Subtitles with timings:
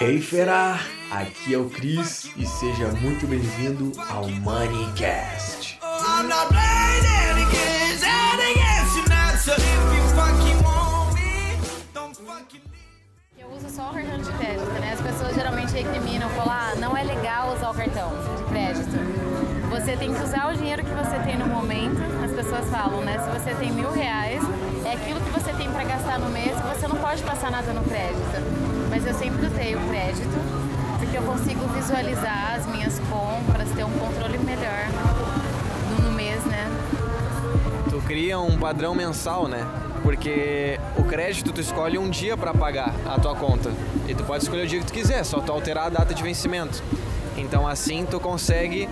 [0.00, 0.78] Hey fera,
[1.10, 5.78] aqui é o Cris e seja muito bem-vindo ao Moneycast.
[13.38, 14.92] Eu uso só o cartão de crédito, né?
[14.92, 19.24] As pessoas geralmente recriminam, falam, ah, não é legal usar o cartão de crédito.
[19.70, 21.96] Você tem que usar o dinheiro que você tem no momento.
[22.24, 23.18] As pessoas falam, né?
[23.18, 24.42] Se você tem mil reais,
[24.94, 28.20] aquilo que você tem para gastar no mês, você não pode passar nada no crédito.
[28.88, 30.28] Mas eu sempre usei o crédito,
[30.98, 34.88] porque eu consigo visualizar as minhas compras, ter um controle melhor
[35.98, 36.70] no, no mês, né?
[37.90, 39.66] Tu cria um padrão mensal, né?
[40.02, 43.72] Porque o crédito tu escolhe um dia para pagar a tua conta.
[44.06, 46.22] E tu pode escolher o dia que tu quiser, só tu alterar a data de
[46.22, 46.82] vencimento.
[47.36, 48.88] Então assim tu consegue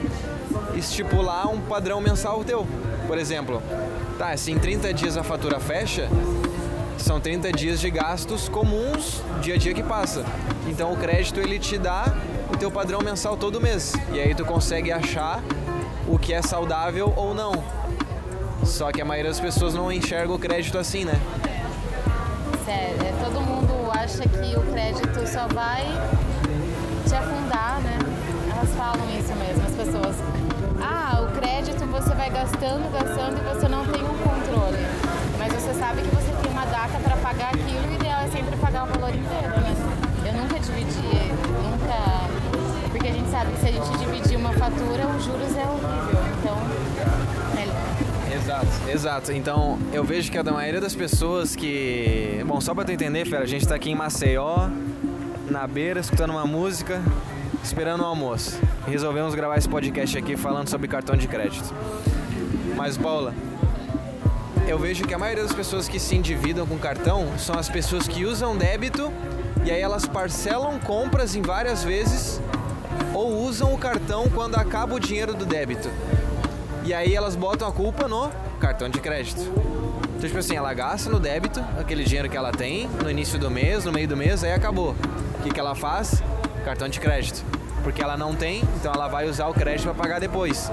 [0.74, 2.66] estipular um padrão mensal teu.
[3.06, 3.62] Por exemplo,
[4.18, 6.08] tá, se em 30 dias a fatura fecha,
[6.98, 10.24] são 30 dias de gastos comuns dia a dia que passa.
[10.68, 12.14] Então o crédito ele te dá
[12.52, 13.92] o teu padrão mensal todo mês.
[14.12, 15.42] E aí tu consegue achar
[16.08, 17.52] o que é saudável ou não.
[18.64, 21.20] Só que a maioria das pessoas não enxerga o crédito assim, né?
[22.64, 25.84] Sério, é, todo mundo acha que o crédito só vai
[27.08, 28.01] te afundar, né?
[28.62, 30.14] Elas falam isso mesmo, as pessoas.
[30.80, 34.78] Ah, o crédito você vai gastando, gastando e você não tem um controle.
[35.36, 38.28] Mas você sabe que você tem uma data para pagar aquilo e o ideal é
[38.28, 39.74] sempre pagar o valor inteiro, né?
[40.24, 42.88] Eu nunca dividi, nunca.
[42.92, 46.22] Porque a gente sabe que se a gente dividir uma fatura, os juros é horrível.
[46.38, 46.56] Então,
[47.58, 49.32] é Exato, exato.
[49.32, 52.40] Então eu vejo que a maioria das pessoas que.
[52.46, 54.68] Bom, só pra tu entender, Fera, a gente tá aqui em Maceió,
[55.50, 57.02] na beira, escutando uma música,
[57.62, 58.58] esperando o almoço.
[58.86, 61.72] Resolvemos gravar esse podcast aqui falando sobre cartão de crédito.
[62.76, 63.34] Mas, Paula,
[64.66, 68.08] eu vejo que a maioria das pessoas que se endividam com cartão são as pessoas
[68.08, 69.12] que usam débito
[69.64, 72.40] e aí elas parcelam compras em várias vezes
[73.14, 75.88] ou usam o cartão quando acaba o dinheiro do débito.
[76.84, 79.40] E aí elas botam a culpa no cartão de crédito.
[80.16, 83.50] Então, tipo assim, ela gasta no débito aquele dinheiro que ela tem no início do
[83.50, 84.96] mês, no meio do mês, aí acabou.
[85.38, 86.22] O que, que ela faz?
[86.64, 87.44] Cartão de crédito.
[87.82, 90.70] Porque ela não tem, então ela vai usar o crédito para pagar depois.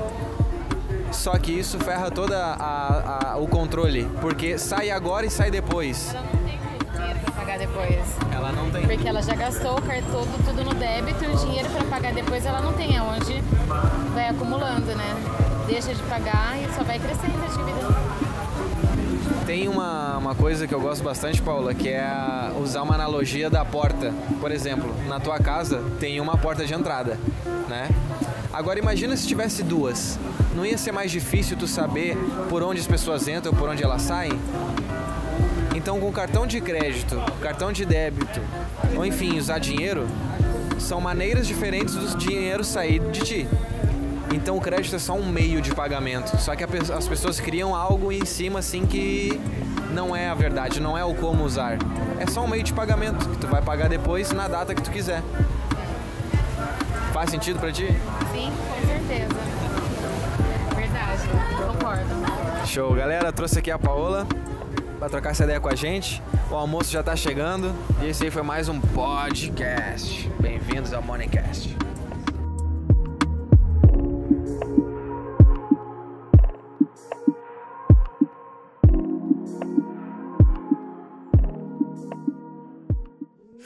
[1.11, 6.13] Só que isso ferra toda a, a, o controle, porque sai agora e sai depois.
[6.13, 6.59] ela não tem
[6.93, 7.99] dinheiro pagar depois.
[8.31, 8.85] Ela não tem.
[8.85, 12.45] Porque ela já gastou o cartão tudo no débito e o dinheiro para pagar depois
[12.45, 13.41] ela não tem, é onde
[14.13, 15.15] vai acumulando, né?
[15.65, 17.98] Deixa de pagar e só vai crescendo a dívida.
[19.49, 22.07] Tem uma, uma coisa que eu gosto bastante, Paula, que é
[22.61, 24.13] usar uma analogia da porta.
[24.39, 27.17] Por exemplo, na tua casa tem uma porta de entrada,
[27.67, 27.89] né?
[28.53, 30.19] Agora imagina se tivesse duas.
[30.55, 32.15] Não ia ser mais difícil tu saber
[32.47, 34.39] por onde as pessoas entram, por onde elas saem?
[35.75, 38.39] Então, com cartão de crédito, cartão de débito,
[38.95, 40.05] ou enfim, usar dinheiro,
[40.77, 43.47] são maneiras diferentes do dinheiro sair de ti.
[44.31, 46.37] Então o crédito é só um meio de pagamento.
[46.37, 49.39] Só que pe- as pessoas criam algo em cima assim que
[49.91, 51.77] não é a verdade, não é o como usar.
[52.19, 54.91] É só um meio de pagamento que tu vai pagar depois na data que tu
[54.91, 55.23] quiser.
[57.11, 57.87] Faz sentido pra ti?
[58.31, 59.35] Sim, com certeza.
[60.75, 61.27] Verdade,
[61.65, 62.67] concordo.
[62.67, 64.27] Show, galera, trouxe aqui a Paola
[64.99, 66.21] pra trocar essa ideia com a gente.
[66.51, 70.29] O almoço já tá chegando e esse aí foi mais um podcast.
[70.39, 71.75] Bem-vindos ao Moneycast.